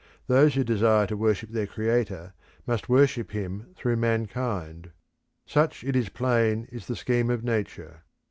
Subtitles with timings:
[0.25, 2.33] Those who desire to worship their Creator
[2.65, 4.89] must worship him through mankind.
[5.45, 8.01] Such it is plain is the scheme of Nature.